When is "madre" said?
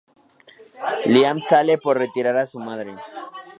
2.57-2.95